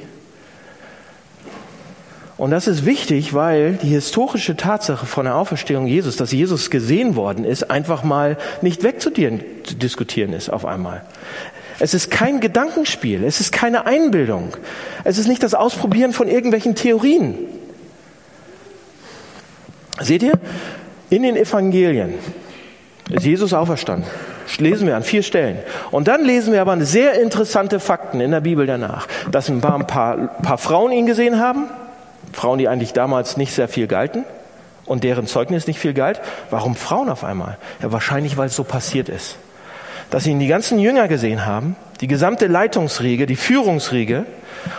[2.37, 7.17] Und das ist wichtig, weil die historische Tatsache von der Auferstehung Jesus, dass Jesus gesehen
[7.17, 11.03] worden ist, einfach mal nicht wegzudiskutieren ist auf einmal.
[11.81, 14.57] Es ist kein Gedankenspiel, es ist keine Einbildung,
[15.03, 17.35] es ist nicht das Ausprobieren von irgendwelchen Theorien.
[20.01, 20.39] Seht ihr?
[21.11, 22.15] In den Evangelien
[23.11, 24.09] ist Jesus auferstanden
[24.57, 25.59] lesen wir an vier Stellen.
[25.91, 29.79] Und dann lesen wir aber sehr interessante Fakten in der Bibel danach, dass ein paar,
[29.85, 31.65] paar, Frauen ihn gesehen haben,
[32.33, 34.25] Frauen, die eigentlich damals nicht sehr viel galten
[34.87, 36.21] und deren Zeugnis nicht viel galt.
[36.51, 37.59] Warum Frauen auf einmal?
[37.83, 39.37] Ja, wahrscheinlich, weil es so passiert ist.
[40.11, 44.25] Dass ihn die ganzen Jünger gesehen haben, die gesamte Leitungsriege, die Führungsriege,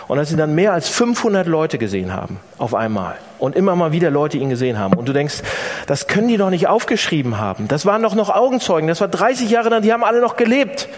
[0.08, 3.92] und dass sie dann mehr als 500 Leute gesehen haben auf einmal und immer mal
[3.92, 4.94] wieder Leute ihn gesehen haben.
[4.94, 5.42] Und du denkst,
[5.86, 7.68] das können die doch nicht aufgeschrieben haben.
[7.68, 8.88] Das waren doch noch Augenzeugen.
[8.88, 10.88] Das war 30 Jahre lang, die haben alle noch gelebt.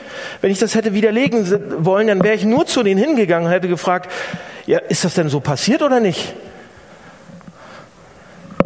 [0.40, 3.68] Wenn ich das hätte widerlegen wollen, dann wäre ich nur zu denen hingegangen und hätte
[3.68, 4.10] gefragt,
[4.66, 6.34] ja, ist das denn so passiert oder nicht?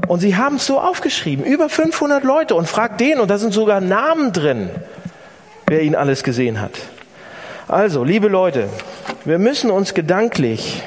[0.06, 3.52] Und sie haben es so aufgeschrieben, über 500 Leute und fragt den, und da sind
[3.52, 4.70] sogar Namen drin,
[5.66, 6.72] wer ihn alles gesehen hat.
[7.68, 8.68] Also, liebe Leute,
[9.24, 10.84] wir müssen uns gedanklich,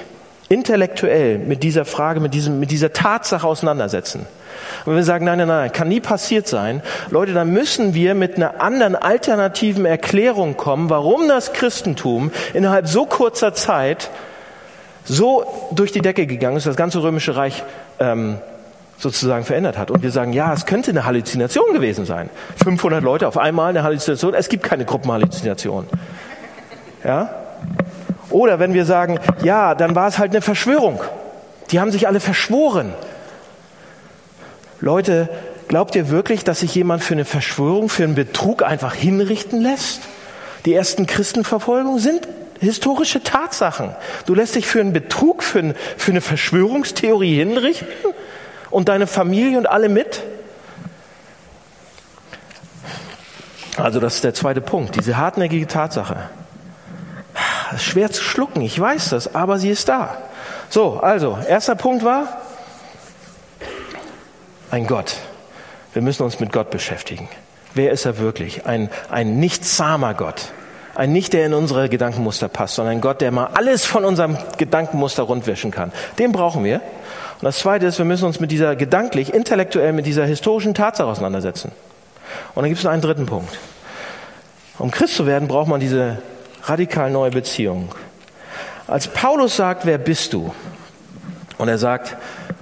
[0.47, 4.21] intellektuell mit dieser Frage, mit, diesem, mit dieser Tatsache auseinandersetzen.
[4.21, 8.15] Und wenn wir sagen, nein, nein, nein, kann nie passiert sein, Leute, dann müssen wir
[8.15, 14.09] mit einer anderen alternativen Erklärung kommen, warum das Christentum innerhalb so kurzer Zeit
[15.03, 17.61] so durch die Decke gegangen ist, das ganze römische Reich
[17.99, 18.37] ähm,
[18.97, 19.91] sozusagen verändert hat.
[19.91, 22.29] Und wir sagen, ja, es könnte eine Halluzination gewesen sein.
[22.63, 24.33] 500 Leute auf einmal eine Halluzination.
[24.33, 25.85] Es gibt keine Gruppenhalluzination.
[27.03, 27.29] Ja?
[28.29, 31.01] Oder wenn wir sagen, ja, dann war es halt eine Verschwörung.
[31.71, 32.93] Die haben sich alle verschworen.
[34.79, 35.29] Leute,
[35.67, 40.01] glaubt ihr wirklich, dass sich jemand für eine Verschwörung, für einen Betrug einfach hinrichten lässt?
[40.65, 42.27] Die ersten Christenverfolgungen sind
[42.59, 43.95] historische Tatsachen.
[44.25, 47.87] Du lässt dich für einen Betrug, für, ein, für eine Verschwörungstheorie hinrichten
[48.69, 50.23] und deine Familie und alle mit?
[53.77, 56.29] Also das ist der zweite Punkt, diese hartnäckige Tatsache
[57.77, 60.17] schwer zu schlucken, ich weiß das, aber sie ist da.
[60.69, 62.41] So, also, erster Punkt war,
[64.71, 65.15] ein Gott.
[65.93, 67.27] Wir müssen uns mit Gott beschäftigen.
[67.73, 68.65] Wer ist er wirklich?
[68.65, 70.51] Ein, ein nicht zahmer Gott.
[70.95, 74.37] Ein nicht, der in unsere Gedankenmuster passt, sondern ein Gott, der mal alles von unserem
[74.57, 75.91] Gedankenmuster rundwischen kann.
[76.17, 76.75] Den brauchen wir.
[76.75, 81.07] Und das Zweite ist, wir müssen uns mit dieser gedanklich, intellektuell, mit dieser historischen Tatsache
[81.07, 81.71] auseinandersetzen.
[82.53, 83.57] Und dann gibt es noch einen dritten Punkt.
[84.77, 86.21] Um Christ zu werden, braucht man diese
[86.69, 87.93] radikal neue Beziehung.
[88.87, 90.53] Als Paulus sagt, wer bist du?
[91.57, 92.15] Und er sagt,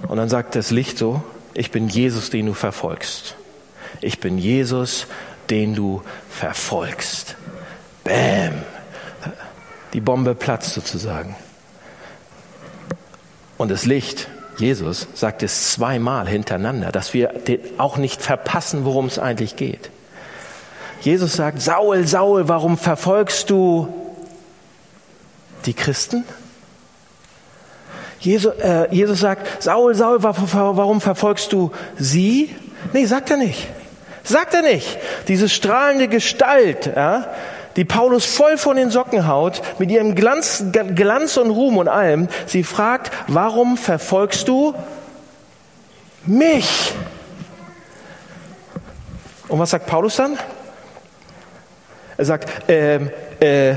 [0.08, 1.22] und dann sagt das Licht so,
[1.54, 3.36] ich bin Jesus, den du verfolgst.
[4.00, 5.06] Ich bin Jesus,
[5.50, 7.36] den du verfolgst.
[8.04, 8.62] Bäm.
[9.92, 11.36] Die Bombe platzt sozusagen.
[13.56, 17.32] Und das Licht, Jesus, sagt es zweimal hintereinander, dass wir
[17.78, 19.90] auch nicht verpassen, worum es eigentlich geht.
[21.08, 23.88] Jesus sagt, Saul, Saul, warum verfolgst du
[25.64, 26.22] die Christen?
[28.20, 32.54] Jesus, äh, Jesus sagt, Saul, Saul, warum verfolgst du sie?
[32.92, 33.68] Nee, sagt er nicht.
[34.22, 34.98] Sagt er nicht.
[35.28, 37.28] Diese strahlende Gestalt, ja,
[37.76, 40.62] die Paulus voll von den Socken haut, mit ihrem Glanz,
[40.94, 44.74] Glanz und Ruhm und allem, sie fragt, warum verfolgst du
[46.26, 46.92] mich.
[49.48, 50.38] Und was sagt Paulus dann?
[52.18, 53.76] Er sagt, ähm, äh,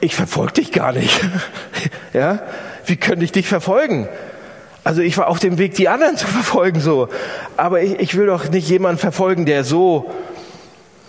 [0.00, 1.20] ich verfolge dich gar nicht.
[2.12, 2.38] ja?
[2.86, 4.08] Wie könnte ich dich verfolgen?
[4.84, 7.08] Also ich war auf dem Weg, die anderen zu verfolgen so.
[7.56, 10.14] Aber ich, ich will doch nicht jemanden verfolgen, der so,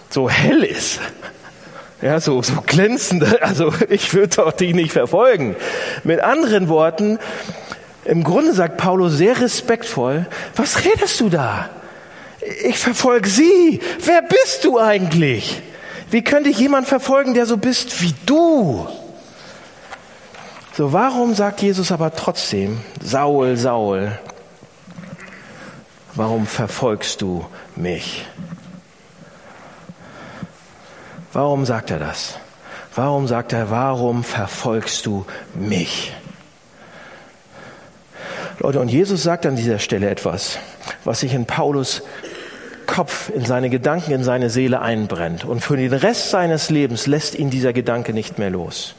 [0.10, 1.00] so hell ist.
[2.02, 3.24] Ja, so, so glänzend.
[3.42, 5.56] Also ich würde doch dich nicht verfolgen.
[6.04, 7.20] Mit anderen Worten,
[8.04, 11.70] im Grunde sagt Paulus sehr respektvoll, was redest du da?
[12.64, 13.80] Ich verfolge sie.
[14.04, 15.62] Wer bist du eigentlich?
[16.10, 18.88] Wie könnte ich jemand verfolgen, der so bist wie du?
[20.76, 24.18] So, warum sagt Jesus aber trotzdem, Saul, Saul,
[26.16, 28.26] warum verfolgst du mich?
[31.34, 32.40] Warum sagt er das?
[32.96, 36.14] Warum sagt er, warum verfolgst du mich?
[38.60, 40.58] Leute, und Jesus sagt an dieser Stelle etwas,
[41.04, 42.02] was sich in Paulus
[43.00, 45.46] Kopf, in seine Gedanken, in seine Seele einbrennt.
[45.46, 48.94] Und für den Rest seines Lebens lässt ihn dieser Gedanke nicht mehr los.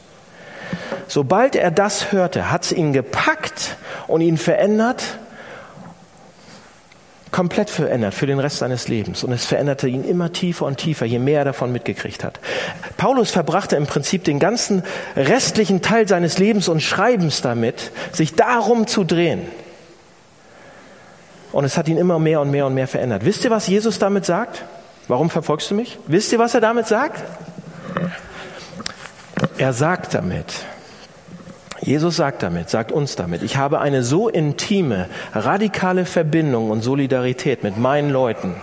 [1.06, 5.02] Sobald er das hörte, hat es ihn gepackt und ihn verändert,
[7.30, 9.22] komplett verändert für den Rest seines Lebens.
[9.22, 12.40] Und es veränderte ihn immer tiefer und tiefer, je mehr er davon mitgekriegt hat.
[12.96, 14.82] Paulus verbrachte im Prinzip den ganzen
[15.14, 19.42] restlichen Teil seines Lebens und Schreibens damit, sich darum zu drehen.
[21.52, 23.24] Und es hat ihn immer mehr und mehr und mehr verändert.
[23.24, 24.64] Wisst ihr, was Jesus damit sagt?
[25.08, 25.98] Warum verfolgst du mich?
[26.06, 27.22] Wisst ihr, was er damit sagt?
[29.58, 30.46] Er sagt damit,
[31.80, 37.62] Jesus sagt damit, sagt uns damit, ich habe eine so intime, radikale Verbindung und Solidarität
[37.62, 38.54] mit meinen Leuten.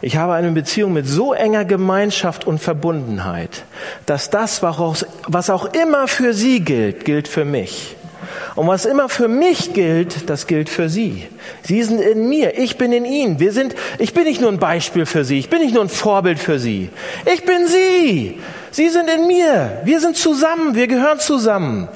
[0.00, 3.64] Ich habe eine Beziehung mit so enger Gemeinschaft und Verbundenheit,
[4.06, 7.96] dass das, was auch immer für sie gilt, gilt für mich.
[8.54, 11.28] Und was immer für mich gilt, das gilt für Sie.
[11.62, 13.40] Sie sind in mir, ich bin in Ihnen.
[13.40, 15.88] Wir sind, ich bin nicht nur ein Beispiel für Sie, ich bin nicht nur ein
[15.88, 16.90] Vorbild für Sie.
[17.32, 18.38] Ich bin Sie.
[18.70, 19.80] Sie sind in mir.
[19.84, 21.88] Wir sind zusammen, wir gehören zusammen.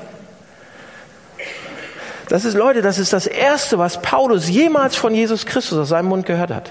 [2.28, 6.08] Das ist, Leute, das ist das Erste, was Paulus jemals von Jesus Christus aus seinem
[6.08, 6.70] Mund gehört hat.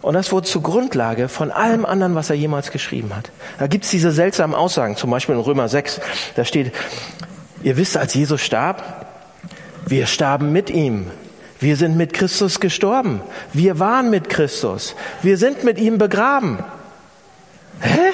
[0.00, 3.30] Und das wurde zur Grundlage von allem anderen, was er jemals geschrieben hat.
[3.58, 6.00] Da gibt's diese seltsamen Aussagen, zum Beispiel in Römer 6,
[6.36, 6.72] da steht,
[7.64, 9.06] Ihr wisst, als Jesus starb,
[9.86, 11.06] wir starben mit ihm.
[11.60, 13.22] Wir sind mit Christus gestorben.
[13.54, 14.94] Wir waren mit Christus.
[15.22, 16.58] Wir sind mit ihm begraben.
[17.80, 18.10] Hä?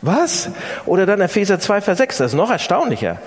[0.00, 0.48] Was?
[0.86, 3.18] Oder dann Epheser 2, Vers 6, das ist noch erstaunlicher.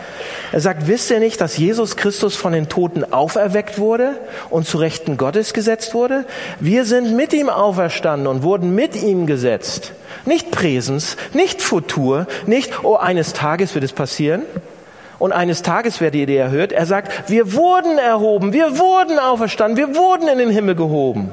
[0.52, 4.80] Er sagt, wisst ihr nicht, dass Jesus Christus von den Toten auferweckt wurde und zu
[4.80, 6.26] Rechten Gottes gesetzt wurde?
[6.60, 9.92] Wir sind mit ihm auferstanden und wurden mit ihm gesetzt.
[10.26, 14.44] Nicht Präsens, nicht Futur, nicht, oh, eines Tages wird es passieren,
[15.20, 19.96] und eines Tages werdet ihr erhört, er sagt, wir wurden erhoben, wir wurden auferstanden, wir
[19.96, 21.32] wurden in den Himmel gehoben.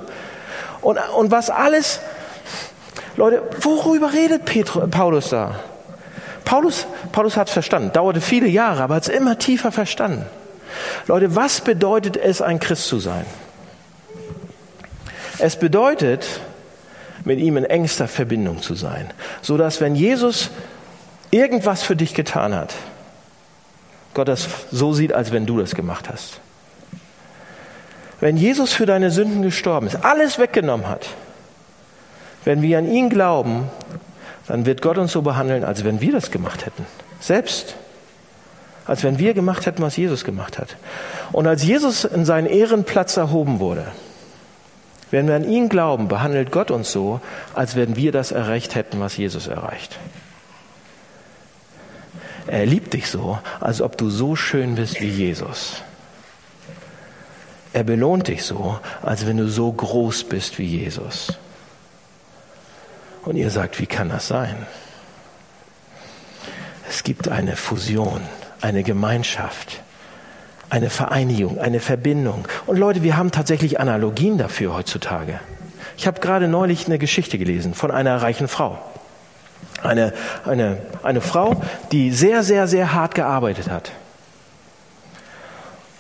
[0.82, 2.00] Und, und was alles,
[3.16, 5.60] Leute, worüber redet Petru, Paulus da?
[6.44, 10.26] Paulus, Paulus hat verstanden, dauerte viele Jahre, aber hat es immer tiefer verstanden.
[11.06, 13.24] Leute, was bedeutet es, ein Christ zu sein?
[15.38, 16.40] Es bedeutet,
[17.24, 19.10] mit ihm in engster Verbindung zu sein,
[19.42, 20.50] so dass wenn Jesus
[21.30, 22.74] irgendwas für dich getan hat,
[24.16, 26.40] Gott das so sieht, als wenn du das gemacht hast.
[28.18, 31.10] Wenn Jesus für deine Sünden gestorben ist, alles weggenommen hat,
[32.44, 33.68] wenn wir an ihn glauben,
[34.48, 36.86] dann wird Gott uns so behandeln, als wenn wir das gemacht hätten.
[37.20, 37.74] Selbst.
[38.86, 40.76] Als wenn wir gemacht hätten, was Jesus gemacht hat.
[41.32, 43.86] Und als Jesus in seinen Ehrenplatz erhoben wurde,
[45.10, 47.20] wenn wir an ihn glauben, behandelt Gott uns so,
[47.52, 49.98] als wenn wir das erreicht hätten, was Jesus erreicht.
[52.46, 55.82] Er liebt dich so, als ob du so schön bist wie Jesus.
[57.72, 61.34] Er belohnt dich so, als wenn du so groß bist wie Jesus.
[63.24, 64.66] Und ihr sagt, wie kann das sein?
[66.88, 68.20] Es gibt eine Fusion,
[68.60, 69.82] eine Gemeinschaft,
[70.70, 72.46] eine Vereinigung, eine Verbindung.
[72.66, 75.40] Und Leute, wir haben tatsächlich Analogien dafür heutzutage.
[75.98, 78.78] Ich habe gerade neulich eine Geschichte gelesen von einer reichen Frau.
[79.86, 80.12] Eine,
[80.44, 81.62] eine, eine Frau,
[81.92, 83.92] die sehr, sehr, sehr hart gearbeitet hat.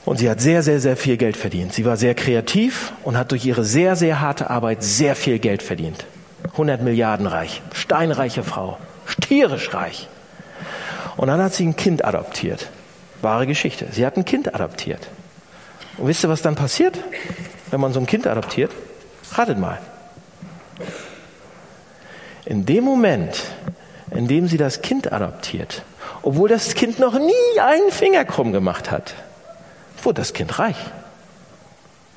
[0.04, 1.72] Und sie hat sehr, sehr, sehr viel Geld verdient.
[1.72, 5.62] Sie war sehr kreativ und hat durch ihre sehr, sehr harte Arbeit sehr viel Geld
[5.62, 6.04] verdient.
[6.52, 10.08] 100 Milliarden reich, steinreiche Frau, stierisch reich.
[11.16, 12.70] Und dann hat sie ein Kind adoptiert.
[13.20, 13.88] Wahre Geschichte.
[13.90, 15.08] Sie hat ein Kind adoptiert.
[15.96, 16.98] Und wisst ihr, was dann passiert,
[17.70, 18.70] wenn man so ein Kind adoptiert?
[19.32, 19.78] Ratet mal.
[22.44, 23.42] In dem Moment,
[24.10, 25.82] in dem sie das Kind adoptiert
[26.26, 29.14] obwohl das Kind noch nie einen Finger krumm gemacht hat,
[30.02, 30.76] wurde das Kind reich.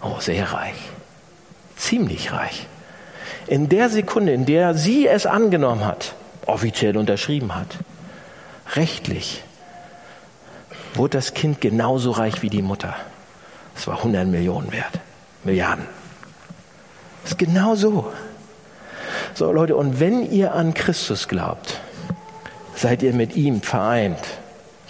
[0.02, 0.78] Oh, sehr reich.
[1.76, 2.66] Ziemlich reich.
[3.46, 6.16] In der Sekunde, in der sie es angenommen hat,
[6.48, 7.68] offiziell unterschrieben hat,
[8.76, 9.44] rechtlich,
[10.96, 12.96] wurde das Kind genauso reich wie die Mutter.
[13.76, 15.00] Es war 100 Millionen wert.
[15.44, 15.86] Milliarden.
[17.22, 18.12] Das ist genau so.
[19.34, 21.80] So, Leute, und wenn ihr an Christus glaubt,
[22.76, 24.20] seid ihr mit ihm vereint.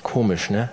[0.03, 0.69] Komisch, ne?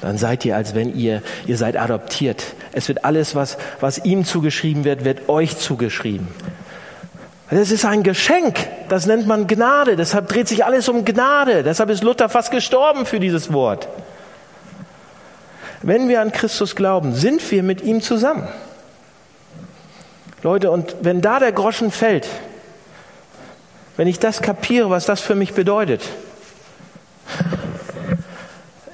[0.00, 2.42] Dann seid ihr, als wenn ihr, ihr seid adoptiert.
[2.72, 6.28] Es wird alles, was, was ihm zugeschrieben wird, wird euch zugeschrieben.
[7.50, 8.58] Das ist ein Geschenk.
[8.88, 9.96] Das nennt man Gnade.
[9.96, 11.62] Deshalb dreht sich alles um Gnade.
[11.62, 13.88] Deshalb ist Luther fast gestorben für dieses Wort.
[15.82, 18.48] Wenn wir an Christus glauben, sind wir mit ihm zusammen.
[20.42, 22.28] Leute, und wenn da der Groschen fällt,
[23.96, 26.02] wenn ich das kapiere, was das für mich bedeutet,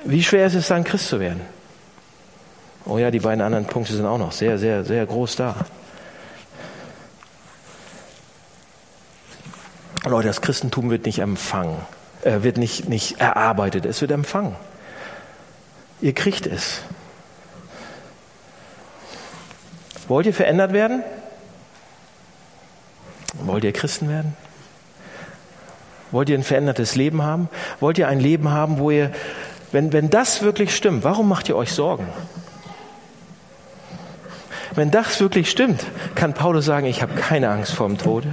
[0.05, 1.41] wie schwer ist es dann, Christ zu werden?
[2.85, 5.55] Oh ja, die beiden anderen Punkte sind auch noch sehr, sehr, sehr groß da.
[10.05, 11.77] Leute, das Christentum wird nicht empfangen,
[12.23, 14.57] äh, wird nicht, nicht erarbeitet, es wird empfangen.
[16.01, 16.81] Ihr kriegt es.
[20.09, 21.05] Wollt ihr verändert werden?
[23.35, 24.37] Wollt ihr Christen werden?
[26.13, 27.49] Wollt ihr ein verändertes Leben haben?
[27.79, 29.11] Wollt ihr ein Leben haben, wo ihr,
[29.73, 32.07] wenn, wenn das wirklich stimmt, warum macht ihr euch Sorgen?
[34.75, 35.85] Wenn das wirklich stimmt,
[36.15, 38.29] kann Paulus sagen, ich habe keine Angst vor dem Tode.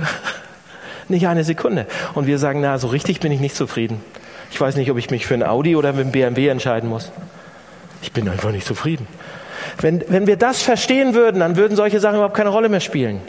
[1.08, 1.88] Nicht eine Sekunde.
[2.14, 4.04] Und wir sagen, na, so richtig bin ich nicht zufrieden.
[4.52, 7.12] Ich weiß nicht, ob ich mich für ein Audi oder mit einem BMW entscheiden muss.
[8.02, 9.08] Ich bin einfach nicht zufrieden.
[9.80, 13.22] Wenn, wenn wir das verstehen würden, dann würden solche Sachen überhaupt keine Rolle mehr spielen.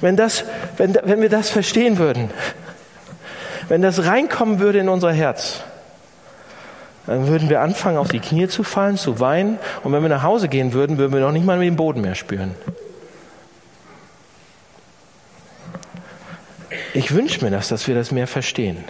[0.00, 0.44] Wenn, das,
[0.76, 2.30] wenn, wenn wir das verstehen würden,
[3.68, 5.62] wenn das reinkommen würde in unser Herz,
[7.06, 9.58] dann würden wir anfangen, auf die Knie zu fallen, zu weinen.
[9.82, 12.14] Und wenn wir nach Hause gehen würden, würden wir noch nicht mal den Boden mehr
[12.14, 12.54] spüren.
[16.94, 18.84] Ich wünsche mir das, dass wir das mehr verstehen.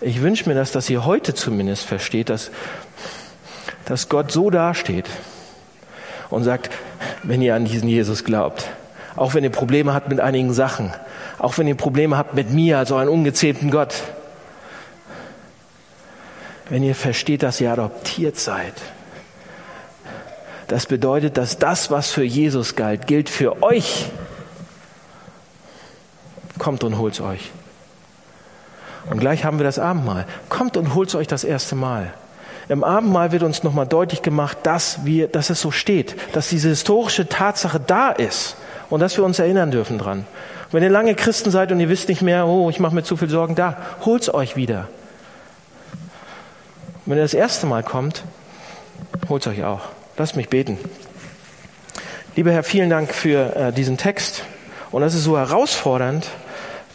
[0.00, 2.50] Ich wünsche mir das, dass ihr heute zumindest versteht, dass,
[3.86, 5.06] dass Gott so dasteht
[6.30, 6.70] und sagt,
[7.22, 8.70] wenn ihr an diesen Jesus glaubt,
[9.16, 10.92] auch wenn ihr Probleme habt mit einigen Sachen,
[11.40, 13.94] auch wenn ihr Probleme habt mit mir, also einen ungezähmten Gott,
[16.68, 18.74] wenn ihr versteht, dass ihr adoptiert seid,
[20.68, 24.06] das bedeutet, dass das, was für Jesus galt, gilt für euch.
[26.58, 27.50] Kommt und holt's euch.
[29.10, 30.26] Und gleich haben wir das Abendmahl.
[30.48, 32.12] Kommt und holt euch das erste Mal.
[32.68, 36.68] Im Abendmahl wird uns nochmal deutlich gemacht, dass, wir, dass es so steht, dass diese
[36.68, 38.56] historische Tatsache da ist
[38.90, 40.26] und dass wir uns erinnern dürfen dran.
[40.72, 43.16] Wenn ihr lange Christen seid und ihr wisst nicht mehr, oh, ich mache mir zu
[43.16, 44.88] viel Sorgen, da, holt's euch wieder.
[47.06, 48.22] Wenn ihr das erste Mal kommt,
[49.28, 49.80] holt's euch auch.
[50.16, 50.78] Lasst mich beten.
[52.36, 54.44] Lieber Herr, vielen Dank für äh, diesen Text.
[54.92, 56.28] Und das ist so herausfordernd,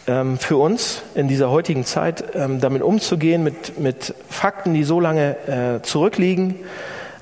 [0.06, 5.00] ähm, für uns in dieser heutigen Zeit, ähm, damit umzugehen, mit, mit Fakten, die so
[5.00, 6.54] lange äh, zurückliegen,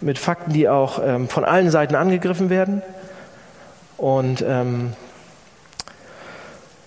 [0.00, 2.80] mit Fakten, die auch ähm, von allen Seiten angegriffen werden.
[3.96, 4.92] Und, ähm,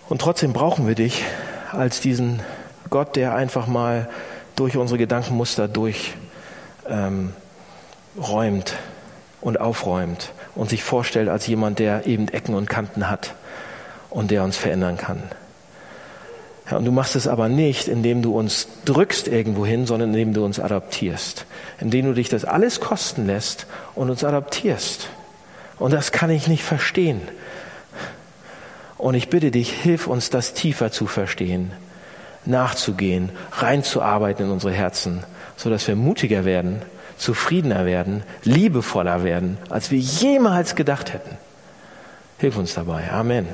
[0.10, 1.24] und trotzdem brauchen wir dich
[1.72, 2.41] als diesen
[2.89, 4.10] Gott, der einfach mal
[4.55, 6.14] durch unsere Gedankenmuster durchräumt
[6.89, 7.34] ähm,
[9.41, 13.36] und aufräumt und sich vorstellt als jemand, der eben Ecken und Kanten hat
[14.10, 15.22] und der uns verändern kann.
[16.70, 20.34] Ja, und du machst es aber nicht, indem du uns drückst irgendwo hin, sondern indem
[20.34, 21.45] du uns adoptierst.
[21.80, 25.10] Indem du dich das alles kosten lässt und uns adoptierst.
[25.80, 27.22] Und das kann ich nicht verstehen.
[28.98, 31.72] Und ich bitte dich, hilf uns, das tiefer zu verstehen,
[32.45, 35.24] nachzugehen, reinzuarbeiten in unsere Herzen,
[35.56, 36.82] so dass wir mutiger werden,
[37.18, 41.38] zufriedener werden, liebevoller werden, als wir jemals gedacht hätten.
[42.39, 43.12] Hilf uns dabei.
[43.12, 43.48] Amen.